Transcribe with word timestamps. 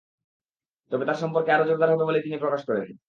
তবে 0.91 1.03
তাদের 1.05 1.21
সম্পর্ক 1.23 1.47
আরও 1.49 1.67
জোরদার 1.69 1.91
হবে 1.93 2.07
বলেই 2.07 2.23
তিনি 2.23 2.35
আশা 2.35 2.43
প্রকাশ 2.45 2.61
করেন। 2.69 2.91